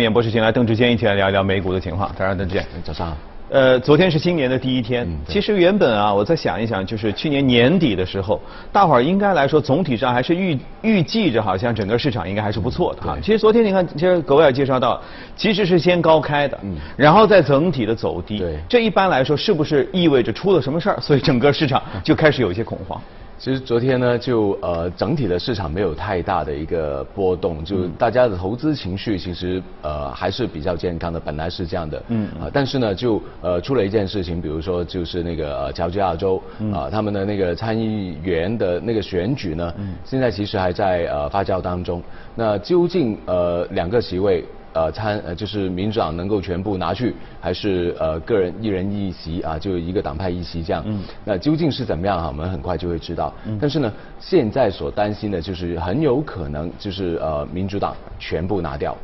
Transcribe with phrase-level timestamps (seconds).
[0.00, 2.10] 演播室请来邓志坚一起来聊一聊美股的情况。
[2.16, 3.16] 早上，邓志坚，早上。
[3.50, 5.04] 呃，昨天是新年的第一天。
[5.26, 8.40] 其实原本啊，我再想一想，就是去年年底的时候，
[8.70, 13.18] 大伙儿应该来说，总体上还是预预计着，好像整个市场应该还是不错的哈。
[13.20, 15.02] 其实昨天你看，其实各位也介绍到，
[15.34, 18.38] 其实是先高开的，嗯然后再整体的走低。
[18.38, 18.60] 对。
[18.68, 21.00] 这一般来说，是不是意味着出了什么事儿？
[21.00, 23.00] 所以整个市场就开始有一些恐慌。
[23.40, 32.02] 其实昨天呢，就呃整体的市场没有太大的一个波动，就大家的投资情绪其实呃还是比较健康的，本来是这样的。
[32.08, 32.28] 嗯。
[32.38, 36.36] 啊，但是呢，就呃出了一件事情，比如说就是那个呃乔治亚州
[36.70, 42.02] 啊，他们的那个参议员的那个选举呢，嗯现在其实还在呃发酵当中。
[42.34, 44.44] 那究竟呃两个席位？
[44.72, 50.82] 呃，参呃就是民主党能够全部拿去，还是呃个人一人一席啊，就一个党派一席这样。
[50.86, 51.02] 嗯。
[51.24, 52.28] 那究竟是怎么样哈？
[52.28, 53.34] 我们很快就会知道。
[53.46, 53.58] 嗯。
[53.60, 58.96] 但是呢，现在所担心的就是很有可能就是呃民主党全部拿掉。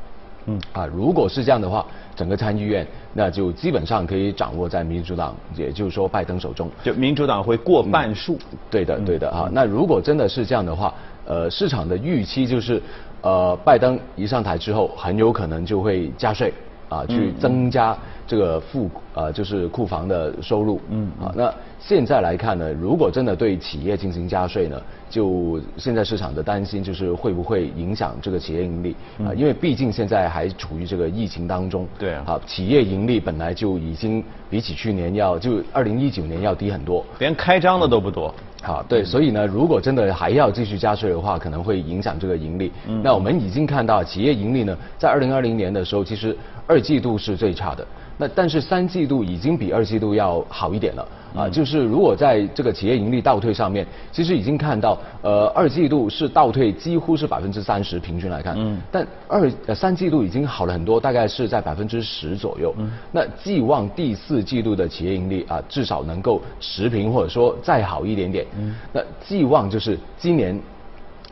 [0.46, 0.60] 嗯。
[0.73, 6.70] 啊，如果是这样的话，整个参议院那就基本上可以掌握在民主党，也就是说拜登手中。
[6.83, 8.39] 就民主党会过半数。
[8.70, 9.48] 对的，对的啊。
[9.52, 10.92] 那如果真的是这样的话，
[11.24, 12.83] 呃，市场的预期就是。
[13.22, 16.52] 呃，拜登一上台之后，很有可能就会加税
[16.89, 20.81] 啊，去增加这个库呃就是库房的收入。
[20.91, 29.33] 嗯啊，那现在来看呢，如果真的对企业进行加税呢，就现在市场的担心就是会不会影响这个企业盈利啊？
[29.34, 31.87] 因为毕竟现在还处于这个疫情当中。
[31.98, 32.23] 对啊。
[32.27, 38.34] 好，企业盈利本来就已经比起去年要就二零一九年要低很多，连开张的都不多。
[38.67, 42.73] 好，对，所以呢，如果真的还要继续加税的话，可能会影响这个盈利。
[43.00, 46.36] 那我们已经看到企业盈利呢，在二零二零年的时候，其实
[46.67, 47.86] 二季度是最差的。
[48.19, 70.58] 那但是三季度已经比二季度要好一点了啊，就是如果在这个企业盈利倒退上面，其实已经看到呃二季度是倒退几乎是百分之三十平均来看，嗯，但二呃三季度已经好了很多，大概是在百分之十左右，嗯，那寄望第四季度的企业盈利啊至少能够持平或者说再好一点点，嗯，那寄望就是今年。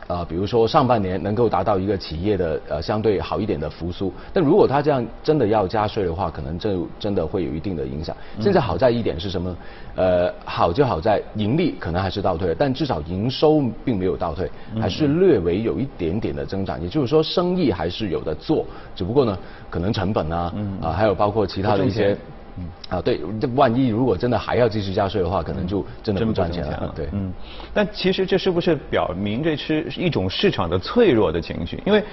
[0.07, 8.15] 啊，比如说上半年能够达到一个企业的呃相对好一点的复苏，但如果他这样真的要加税的话，可能这真的会有一定的影响。
[8.39, 9.55] 现在好在一点是什么？
[9.95, 14.49] 呃，好就好在盈利可能还是倒退，但至少营收并没有倒退，
[14.79, 16.79] 还是略微有一点点的增长。
[16.81, 18.63] 也就是说，生意还是有的做，
[18.95, 19.35] 只不过呢，
[19.71, 22.15] 可能成本啊，啊，还有包括其他的一些。
[22.57, 26.93] 嗯啊，对，这万一如果真的还要继续加税的话，可能就真的不赚钱了。
[26.95, 27.31] 对，嗯，
[27.73, 31.81] 但其实这是不是表明这是一种市场的脆弱的情绪？
[31.85, 32.03] 因为，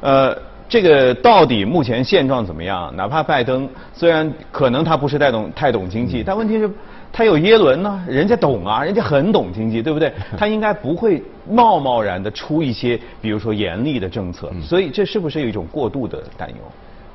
[0.00, 0.36] 呃，
[0.68, 2.94] 这个到底目前现状怎么样？
[2.96, 6.70] 哪怕拜登虽然可能他不是太懂太懂经济，但问题是，
[7.12, 10.12] 他有耶伦呢，人家懂啊，人家很懂经济，对不对？
[10.38, 14.50] 他应该不会贸贸然的出一些，比如说严厉的政策。
[14.62, 16.56] 所以这是不是有一种过度的担忧？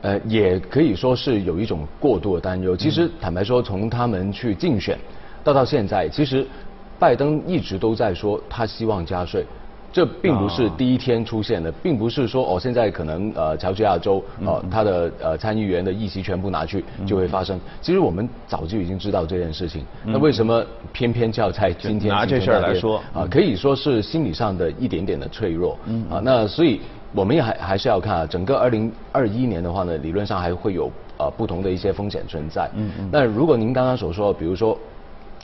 [0.06, 2.78] 呃，也可以说是有一种过度的担忧。
[2.78, 5.00] 其实坦白说，从他们去竞选
[5.44, 6.46] 到到现在，其实
[7.00, 9.44] 拜登一直都在说他希望加税，
[9.92, 17.60] 这并不是第一天出现的，并不是说哦现在可能呃乔治亚州呃他的呃参议员的议席全部拿去就会发生。
[17.82, 20.64] 其实我们早就已经知道这件事情，那为什么
[20.94, 23.26] 偏偏就要在今天拿这事儿来说啊？
[23.32, 25.80] 可以说是心理上的一点点的脆弱
[26.12, 26.22] 啊。
[26.24, 26.80] 那所以。
[27.16, 32.70] 我们也还还是要看啊，整个二零二一年的话呢，理论上还会有呃不同的一些风险存在。
[32.76, 33.10] 嗯嗯。
[33.12, 34.78] 那如果您刚刚所说，比如说，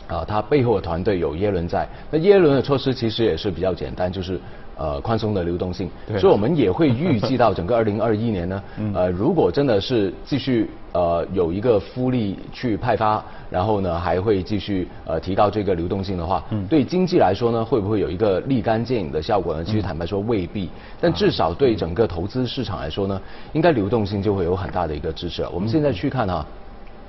[0.08, 4.38] 啊，他背后的团队有耶伦在，那耶伦的措施其实也是比较简单，就是
[4.82, 5.90] 呃宽松的流动性。
[6.20, 8.64] 所以我们也会预计到整个 二零二一年呢，
[8.96, 13.24] 呃，如果真的是继续呃有一个复利去派发。
[13.52, 19.62] 然后呢，还会继续呃提高这个流动性的话，对经济来说呢，会不会有一个立竿见影的效果呢？
[19.62, 20.70] 其实坦白说未必，
[21.02, 23.22] 但至少对整个投资市场来说呢，
[23.52, 25.46] 应该流动性就会有很大的一个支持。
[25.52, 26.46] 我们现在去看哈，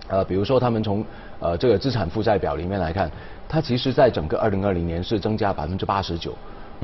[0.08, 1.04] 呃，比如说他们从
[1.38, 3.08] 呃这个资产负债表里面来看，
[3.48, 6.34] 它其实在整个二零二零年是增加百分之八十九。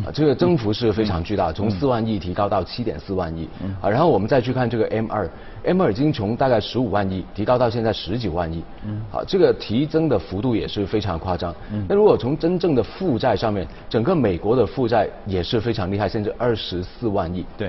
[0.04, 3.48] 啊，这个增幅是非常巨大，从四万亿提高到七点四万亿。
[3.81, 5.28] 啊，然后我们再去看这个 M 二
[5.64, 8.62] ，M 二已经从大概十五万亿提高到现在十九万亿。
[8.87, 11.52] 嗯，好，这个提增的幅度也是非常夸张。
[11.72, 17.44] 嗯，那如果从真正的负债上面，整个美国的负债也是非常厉害，甚至二十四万亿。
[17.56, 17.69] 对，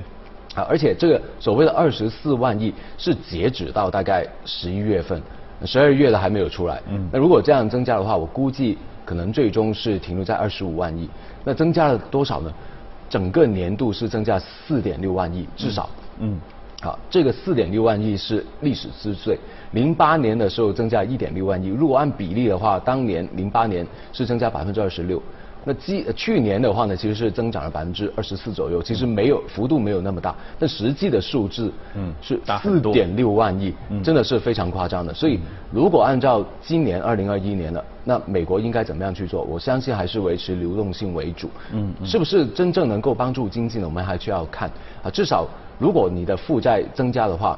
[0.53, 5.19] 啊，而且这个所谓的二十四万亿是截止到大概十一月份，
[5.65, 6.79] 十二月的还没有出来。
[6.89, 8.77] 嗯，那如果这样增加的话，我估计。
[9.09, 11.09] 可能最终是停留在二十五万亿，
[11.43, 12.53] 那增加了多少呢？
[13.09, 15.89] 整个年度是增加四点六万亿，至少。
[16.19, 16.39] 嗯。
[16.79, 19.35] 好，这个四点六万亿是历史之最。
[19.71, 23.83] 零八年的时候增加一点六万亿，如果按比例的话，当年零八年
[24.13, 25.19] 是增加百分之二十六。
[25.65, 35.13] 那基去年的话呢，其实是增长了百分之二十四左右，其实没有幅度没有那么大，但实际的数字嗯是四点六万亿，真的是非常夸张的。
[35.13, 35.37] 所以
[35.73, 39.43] 如果按照今年二零二一年的，那美国应该怎么样去做？
[39.43, 41.47] 我相信还是维持流动性为主。
[41.71, 43.85] 嗯，是不是真正能够帮助经济呢？
[43.85, 44.67] 我们还需要看
[45.03, 45.11] 啊。
[45.11, 45.47] 至少
[45.77, 47.57] 如果你的负债增加的话。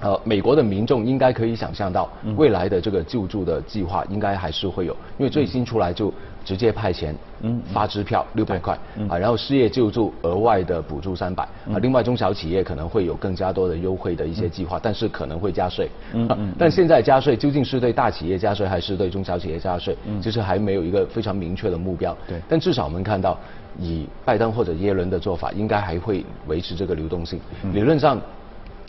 [0.00, 6.14] 呃，美国的民众应该可以想象到，未来的这个救助的计划应该还是会有，因为最新出来就
[6.48, 8.72] 直接派钱，嗯，发支票六百块，
[9.06, 23.38] 啊，然后失业救助额外的补助三百，啊，另外中小企业可能会有更加多的优惠的一些计划，但是可能会加税，嗯嗯，但现在加税究竟是对大企业加税还是对中小企业加税，嗯，其实还没有一个非常明确的目标，对，但至少我们看到，
[23.78, 27.38] 以拜登或者耶伦的做法，应该还会维持这个流动性，
[27.74, 28.18] 理论上。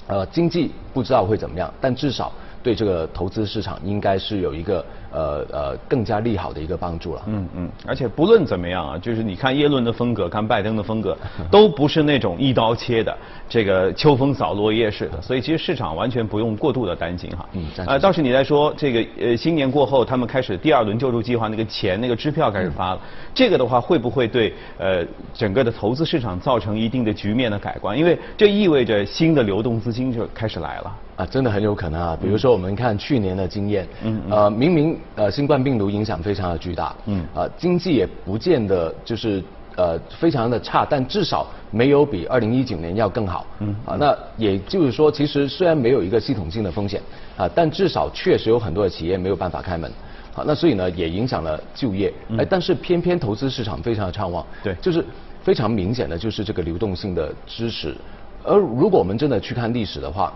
[0.07, 4.85] 呃，经济不知道会怎么样，但至少对这个投资市场应该是有一个。
[5.11, 7.23] 呃呃，更加利好的一个帮助了。
[7.25, 11.17] 嗯嗯，而且不论怎么样啊，就是你看耶伦的风格，看拜登的风格，
[11.49, 13.17] 都不是那种一刀切的，
[13.49, 15.19] 这个秋风扫落叶式的。
[15.19, 17.43] 所以其实市场完全不用过度的担心哈。
[17.53, 17.65] 嗯。
[17.87, 23.01] 呃，倒是你在说这个呃新年过后，他们开始第二轮救助计划，那个钱那个支票开始发了，
[23.33, 25.03] 这个的话会不会对呃
[25.33, 27.97] 整个的投资市场造成一定的局面的改观？
[27.97, 30.95] 因为这意味着新的流动资金就开始来了。
[31.19, 32.17] 啊，真的很有可能啊！
[32.21, 39.43] 比如说我们看去年的经验，嗯，呃，明明呃新冠病毒影响非常的巨大，嗯，啊经济也不见得就是
[39.75, 47.01] 呃非常的差，但至少没有比二零一九年要更好，嗯，啊那也就是说，其实虽然没有一个系统性的风险，
[47.35, 49.91] 啊，但至少确实有很多的企业没有办法开门，
[50.33, 55.03] 好，那所以呢也影响了就业，哎，但是偏偏投资市场非常的畅旺，对，就是
[55.43, 57.93] 非常明显的就是这个流动性的支持，
[58.41, 60.31] 而如果我们真的去看历史的话。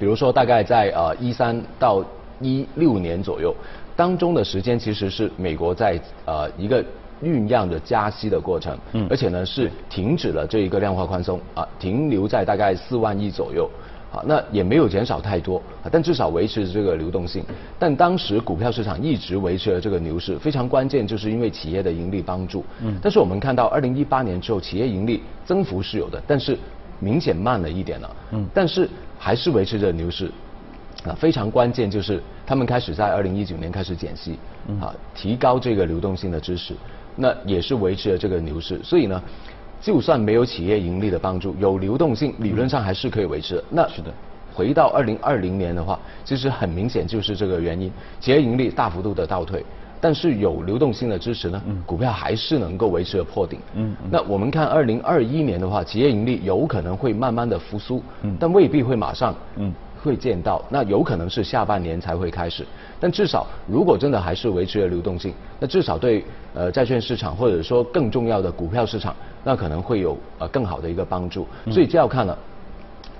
[0.00, 2.02] 比如说，大概在呃一三到
[2.40, 3.54] 一六年左右
[3.94, 6.82] 当中的时间，其实是美国在呃一个
[7.22, 13.68] 酝酿着加息的过程，嗯，而且呢是停止了这一个量化宽松啊，停留在大概四万亿左右，
[14.10, 17.44] 啊，那也没有减少太多，啊，但至少维持这个流动性。
[17.78, 26.58] 但当时股票市场一直维持了这个牛市，非常关键就是因为企业的盈利帮助，嗯，但是我们看到二零一八年之后，企业盈利增幅是有的，但是
[27.00, 28.88] 明显慢了一点了，嗯，但是。
[29.22, 30.32] 还是维持着牛市，
[31.04, 34.38] 啊，非常关键就是他们开始在二零一九年开始减息，
[34.80, 36.72] 啊，提高这个流动性的支持，
[37.16, 38.80] 那也是维持了这个牛市。
[38.82, 39.22] 所以呢，
[39.78, 43.64] 就算没有企业盈利的帮助，有流动性，理论上还是可以维持的。
[43.68, 44.10] 那是的，
[44.54, 49.62] 回到二零二零年的话，其实很明显就是这个原因，企业盈利大幅度的倒退。
[50.00, 53.60] 但是有流动性的支持呢，股票还是能够维持着破顶。
[53.74, 59.70] 嗯，那我们看二零二一年的话，企业盈利有可能会慢慢的复苏，嗯，但未必会马上，嗯，
[60.02, 62.64] 会见到，那有可能是下半年才会开始。
[62.98, 66.24] 但至少如果真的还是维持了流动性，那至少对
[66.54, 69.14] 呃债券市场或者说更重要的股票市场，
[69.44, 71.46] 那可能会有呃更好的一个帮助。
[71.70, 72.38] 所以就要看了，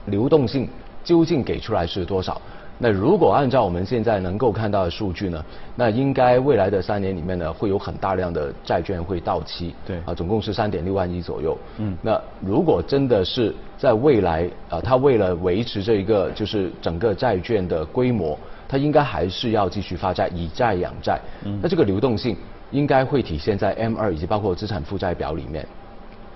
[0.06, 0.66] 流动性
[1.04, 2.40] 究竟给出来是多少。
[2.82, 5.44] 那如果按照我们现在能够看到的数据呢，
[5.76, 9.74] 那应该未来的三年里面呢，会有很大量的债券会到期。
[9.86, 9.98] 对。
[10.06, 11.58] 啊，总共是三点六万亿左右。
[11.76, 11.94] 嗯。
[12.00, 21.20] 那如果真的是在未来啊，它为了维持这一个就是整个债券的规模，它应该还是要继续发债，以债养债。
[21.44, 21.60] 嗯。
[21.62, 22.34] 那这个流动性
[22.70, 25.66] 应该会体现在 M 二以及包括资产负债表里面。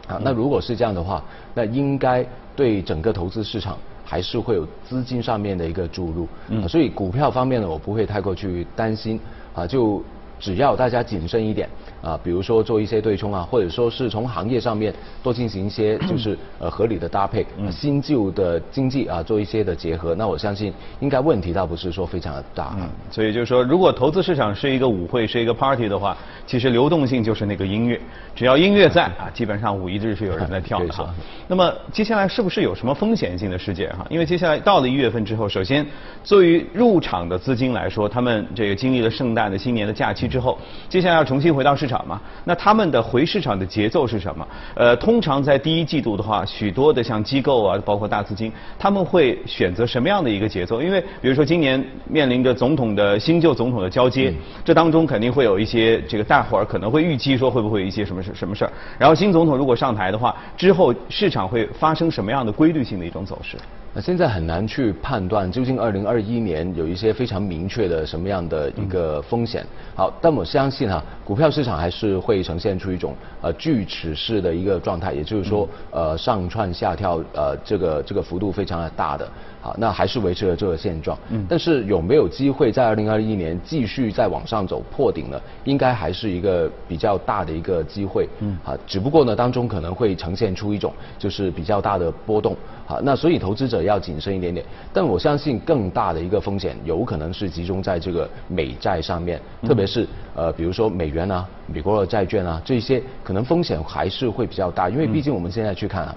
[0.06, 1.24] 啊，那如果是这样的话，
[1.54, 2.22] 那应该
[2.54, 3.78] 对整个投资市场。
[4.04, 9.18] 还是会有资金上面的一个注入，嗯，所以股票方面呢，我不会太过去担心，
[9.54, 10.02] 啊，就
[10.38, 11.68] 只要大家谨慎一点。
[12.04, 22.76] 啊，比如说做一些对冲啊，或者说是从行业上面多进行一些就是呃合理的搭配，新旧的经济啊做一些的结合，那我相信应该问题倒不是说非常的大。
[22.78, 26.14] 嗯，所以就是说，如果投资市场是一个舞会，是一个 party 的话，
[26.46, 27.98] 其实流动性就是那个音乐，
[28.36, 31.08] 只要音乐在啊，基本上五一日是有人在跳的哈。
[31.48, 34.06] 那么接下来是不是有什么风险性的事件哈？
[34.10, 35.86] 因为接下来到了一月份之后，首先
[36.22, 41.94] 作为入场的资金来说，他们这个经历了圣诞的新年的假期之后，接下来要重新回到市场。
[42.04, 44.44] 嘛，那他们的回市场的节奏是什么？
[44.74, 50.82] 呃，通常在第一季度的话，许多的像机构啊，包括大资金，他们会选择什么样的一个节奏？
[50.82, 58.72] 因为比如说今年面临着总统的新旧总统的交接，这当中肯定会有一些这个大伙儿可能会预期说会不会有一些什么事什么事儿。
[58.98, 63.56] 然后新总统如果上台的话，之后市场会发生什么样的规律性的一种走势？
[63.96, 69.64] 那现在很难去判断究竟二零二一年有一些非常明确的什么样的一个风险。
[69.94, 79.28] 好，但我相信哈，股票市场还是会呈现出一种呃锯齿式的一个状态，也就是说呃上窜下跳呃这个这个幅度非常的大的。
[79.64, 81.18] 好，那还是维持了这个现状。
[81.30, 85.40] 嗯，但是有没有机会在二零二一年继续再往上走破顶呢？
[85.64, 88.28] 应该还是一个比较大的一个机会。
[88.40, 92.54] 嗯，啊，只不过呢，当中可能会呈现出一种就是比较大的波动。
[92.84, 94.66] 好，那所以投资者要谨慎一点点。
[94.92, 106.14] 但我相信更大的一个风险有可能是集中在这个美债上面，特别是呃，比如说美元啊、美国的债券啊这些，可能风险还是会比较大，因为毕竟我们现在去看啊。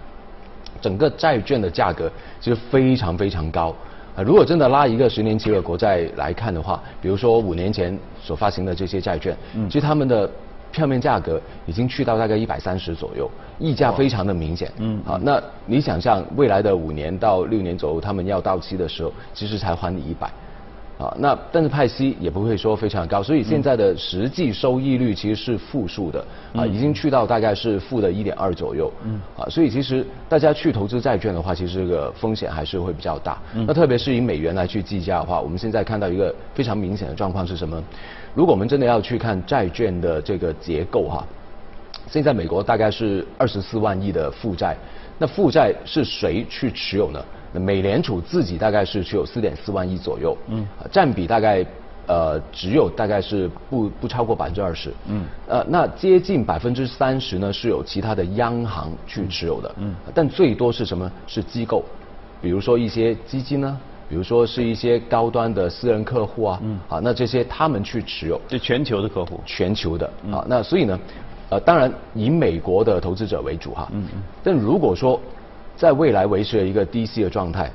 [0.81, 3.75] 整个债券的价格其实非常非常高
[4.15, 4.23] 啊！
[4.23, 10.29] 如果真的拉一个十年期的国债来看的话，比如说五年前所发行的这些债券，嗯其实他们的
[10.71, 14.71] 票面价格已经去到大概一百三十左右，溢价非常的明显。
[14.77, 20.29] 嗯，好，那你想象未来的五年到六年左右，他们要到期的时候，其实才还你一百。
[20.97, 26.25] 啊，那但是派息也不会说非常高，所以现在的实际收益率其实是负数的，
[26.55, 33.37] 啊，已经去到大概是负的一点二左右，嗯，啊，所以其实大家去投资债券的话，其实这个风险还是会比较大。
[33.53, 37.79] 那特别是以美元来去计价的话，我们现在看到一个非常明显的状况是什么？
[38.33, 41.23] 如果我们真的要去看债券的这个结构哈，
[42.09, 44.75] 现在美国大概是二十四万亿的负债，
[45.19, 47.23] 那负债是谁去持有呢？
[47.53, 51.65] 美联储自己大概是持有四点四万亿左右，嗯，占比大概
[52.07, 61.11] 呃只有大概是不不超过百分之二十，嗯，呃那接近百分之三十呢是有其他的央行去持有的，嗯，但最多是什么？
[61.25, 61.83] 是机构，
[62.41, 63.77] 比如说一些基金呢，
[64.09, 70.99] 比如说是一些高端的私人客户啊，嗯，好，那这些他们去持有，就全球的客户，全球的，啊，那所以呢，
[71.49, 75.19] 呃当然以美国的投资者为主哈，嗯嗯，但如果说
[75.77, 77.71] 在未来维持了一个低息的状态，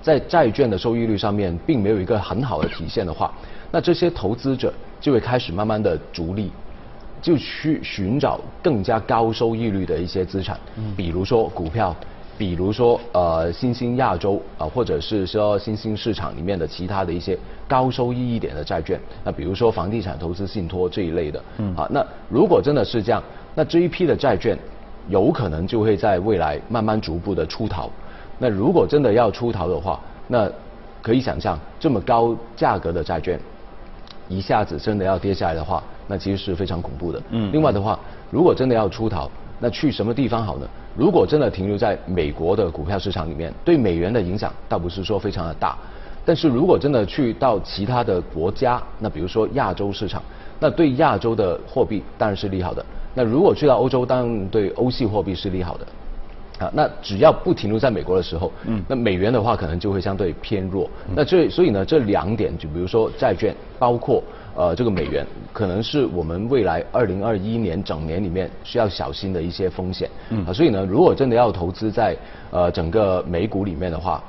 [0.00, 3.32] 在债券的收益率上面并没有一个很好的体现的话，
[3.72, 6.52] 那这些投资者就会开始慢慢的逐利，
[7.20, 10.56] 就去寻找更加高收益率的一些资产，
[10.96, 11.94] 比如说股票，
[12.38, 17.36] 比如说呃新兴亚洲啊，或者是说新兴市场里面的其他的一些
[17.66, 21.42] 高收益一点的债券，那比如说房地产投资信托这一类的，
[21.76, 23.20] 啊，那如果真的是这样，
[23.54, 24.56] 那这一批的债券。
[25.08, 27.88] 有可能就会在未来慢慢逐步的出逃。
[28.38, 30.50] 那如果真的要出逃的话，那
[31.02, 33.38] 可以想象这么高价格的债券，
[34.28, 37.22] 一下子真的要跌下来的话，那其实是非常恐怖的。
[37.30, 37.50] 嗯。
[37.52, 37.98] 另外的话，
[38.30, 40.66] 如果真的要出逃，那去什么地方好呢？
[40.96, 45.76] 如果真的停留在美国的股票市场里面，对美元的影响倒不是说非常的大。
[46.24, 50.22] 但是如果真的去到其他的国家，那比如说亚洲市场，
[50.58, 52.84] 那对亚洲的货币当然是利好的。
[53.14, 60.88] 那如果去到欧洲，当然对欧系货币是利好的，啊，那只要不停留在美国的时候，嗯，那美元的话可能就会相对偏弱。
[61.14, 64.22] 那这所以呢，这两点就比如说债券，包括
[64.54, 70.08] 呃这个美元，可能是我们未来二零二一年整年里面需要小心的一些风险。
[70.30, 72.16] 嗯，啊，所以呢，如果真的要投资在
[72.50, 74.22] 呃整个美股里面的话。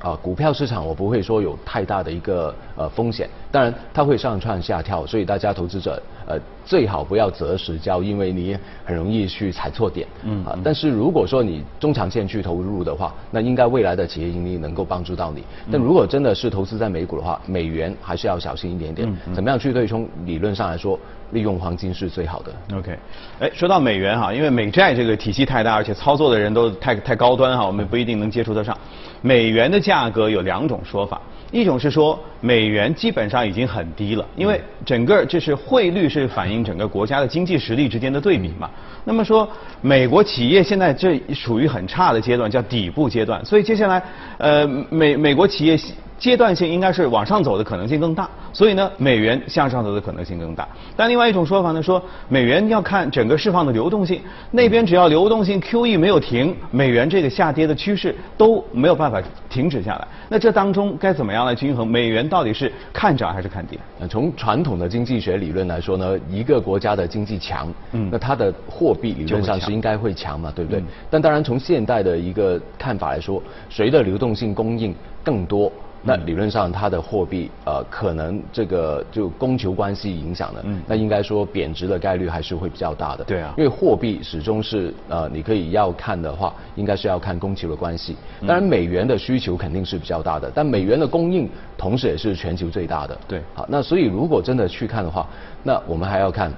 [0.00, 10.06] 啊，股票市场我不会说有太大的一个呃风险，当然它会上窜下跳，所以大家投资者呃最好不要择时交，因为你很容易去踩错点。
[10.22, 15.42] 嗯啊，但是如果说你中长线去投入的话，那应该未来的企业盈利能够帮助到你。
[15.72, 19.10] 但如果真的是投资在美股的话，美元还是要小心一点点。
[19.32, 20.06] 怎么样去对冲？
[20.26, 20.98] 理论上来说，
[21.30, 22.52] 利用黄金是最好的。
[22.76, 22.98] OK，
[23.40, 28.76] 哎，说到美元哈，因为美债这个体系太大，而且操作的人都太太高端哈，我们不一定能接触得上。
[29.22, 31.20] 美元的价格有两种说法，
[31.50, 38.70] 一种是说美元基本上已经很低了，因为整个就是汇率是反映整个国家的经济实力之间的对比嘛。
[39.04, 39.48] 那么说
[39.80, 44.02] 美国企业现在这属于很差的阶段，叫底部阶段，所以接下来
[44.38, 45.78] 呃美美国企业。
[46.18, 50.66] 阶段性应该是往上走的可能性更大，所以呢，美元向上走的可能性更大。
[50.96, 54.20] 但另外一种说法呢，说美元要看整个释放的流动性，
[54.50, 60.08] 那边只要流动性 QE 没有停，美元这个下跌的趋势都没有办法停止下来。
[60.28, 61.86] 那这当中该怎么样来均衡？
[61.86, 63.78] 美元到底是看涨还是看跌？
[64.10, 70.82] 从传统的经济学理论来说呢，一个国家的经济强，嗯，那它的货币理论上是应该会强嘛，对不对？
[71.08, 75.70] 但当然从现代的一个看法来说，谁的流动性供应更多？
[76.08, 83.24] 那理论上，它的货币呃，可能这个就供求关系影响了，那应该说贬值的概率还是会比较大的。
[83.24, 88.16] 对啊，因为货币始终是呃，你可以要看的话，应该是要看供求的关系。
[88.40, 93.18] 当然，美元的需求肯定是比较大的，但美元的供应同时也是全球最大的。
[93.28, 95.28] 对，好，那所以如果真的去看的话，
[95.62, 96.50] 那我们还要看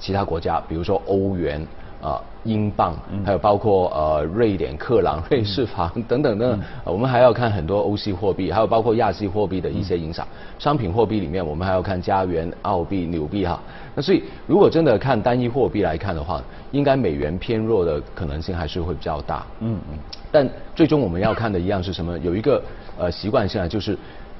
[0.00, 1.64] 其他国家，比如说欧元。
[2.04, 2.94] 啊英镑，
[3.24, 10.26] 还有包括呃瑞典克朗、 瑞士法等等等等，我们还要看很多欧系货币，还有包括亚系货币的一些影响。
[10.58, 13.58] 商品货币里面，我们还要看加元、澳币、纽币哈。
[13.94, 19.46] 那所以如果真的看单一货币来看的话，应该美元偏弱的可能性还是会比较大。
[19.60, 19.98] 嗯嗯。
[20.30, 20.46] 但
[20.76, 22.18] 最终我们要看的一样是什么？
[22.18, 22.62] 有一个
[22.98, 23.96] 呃习惯性啊，就是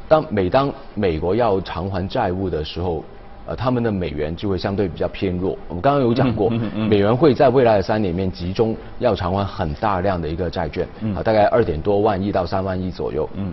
[0.07, 3.03] 当每当美国要偿还债务的时候。
[3.47, 5.51] 呃，他们的美元就会相对比较偏弱。
[5.69, 6.49] 我们刚刚有讲过，
[6.89, 13.29] 美元会在未来的三年里面集中要偿还很大量的一个债券，啊，大概二点多万亿到三万亿左右。
[13.35, 13.53] 嗯，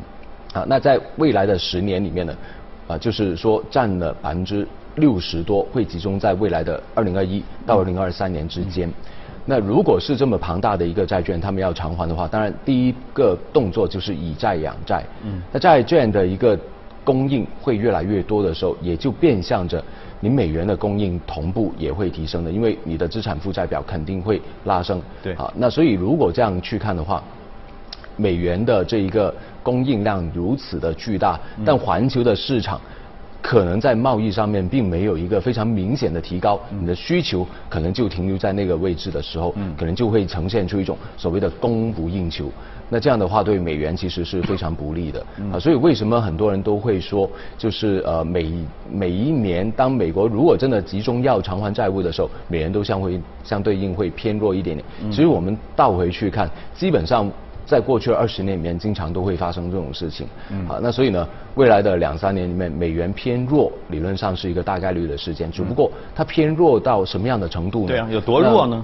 [0.53, 2.33] 啊，那在未来的十年里面呢，
[2.87, 8.89] 啊，就是说占了百分之六十多，会集中在未来的二零二一到二零二三年之间。
[9.45, 15.03] 那如果是这么庞大的一个债券，他们要偿还的话，当然第一个动作就是以债养债。
[15.25, 16.57] 嗯，那债券的一个。
[17.03, 19.83] 供应会越来越多的时候，也就变相着
[20.19, 25.01] 你美元的供应同步也会提升的，因为你的资产负债表肯定会拉升。
[25.23, 27.23] 对，好，那所以如果这样去看的话，
[28.17, 32.79] 美元的这一个供应量如此的巨大，但环球的市场。
[33.41, 42.49] 可能在贸易上面并没有一个非常明显的提高，你的需求可能就停留在那个位置的时候，可能就会呈现出一种所谓的供不应求。
[42.87, 45.57] 那这样的话对美元其实是非常不利的啊。
[45.57, 48.51] 所以为什么很多人都会说，就是呃每
[48.91, 54.85] 每一年当美国如果真的集中要偿还债务的时候，美元都相会相对应会偏弱一点点。
[55.09, 57.29] 其实我们倒回去看，基本上。
[57.65, 60.27] 在过去的二十年里面，经常都会发生这种事情。
[60.49, 65.51] 嗯，啊，那所以呢，未来的两三年里面，美元偏弱，理论上是一个大概率的事件。
[65.51, 67.87] 只不过它偏弱到什么样的程度呢？
[67.87, 68.83] 对啊，有多弱呢？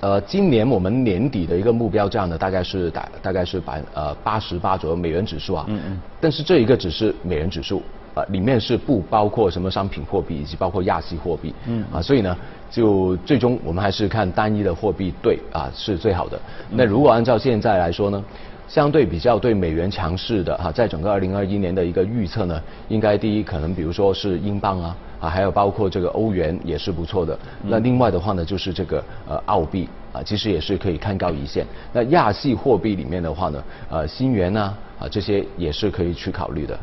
[0.00, 5.64] 呃，今年我们年底的一个目标这样的大概是大大概是百呃八十八左右美元指数啊。
[5.68, 6.00] 嗯嗯。
[6.20, 7.82] 但是这一个只是美元指数。
[8.14, 12.36] 啊，里面是不包括什么商品货币以及包括亚系货币，嗯，啊，所以呢，
[12.70, 16.38] 就最终我们还是看单一的货币对啊是最好的。
[16.70, 18.24] 那如果按照现在来说呢，
[18.66, 27.38] 相对比较对美元强势的哈，在整个二零二一年的一个预测呢，应该第一可能比如说是英镑啊，啊，还有包括这个欧元也是不错的。
[27.62, 31.66] 那另外的话呢，就是这个呃澳币啊，其实也是可以看高一线。
[31.92, 36.78] 那亚系货币里面的话呢，呃，新元啊，啊这些也是可以去考虑的。